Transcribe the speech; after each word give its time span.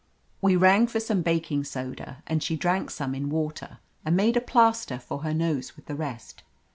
We 0.41 0.55
rang 0.55 0.87
for 0.87 0.99
some 0.99 1.21
baking 1.21 1.63
soda, 1.65 2.23
and 2.25 2.41
she 2.41 2.55
drank 2.55 2.89
some 2.89 3.13
in 3.13 3.29
water 3.29 3.77
and 4.03 4.15
made 4.17 4.35
a 4.35 4.41
plaster 4.41 4.97
for 4.97 5.19
her 5.19 5.31
nose 5.31 5.75
with 5.75 5.85
the 5.85 5.93
rest. 5.93 6.41